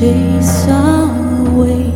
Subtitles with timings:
[0.00, 1.89] chase away.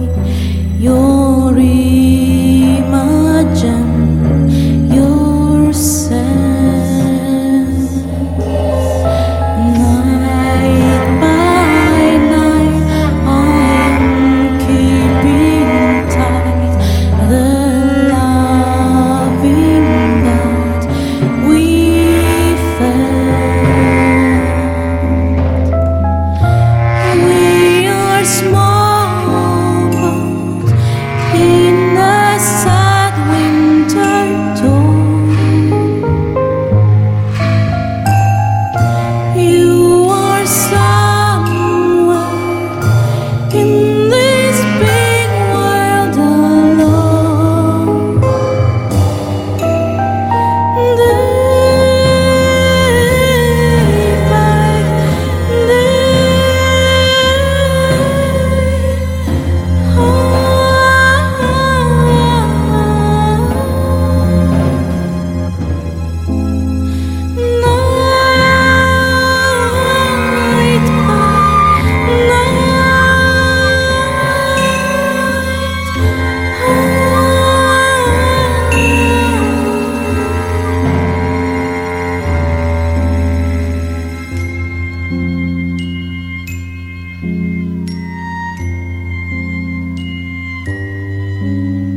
[91.45, 91.94] Amen.